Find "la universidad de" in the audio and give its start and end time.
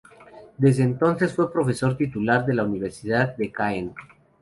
2.55-3.51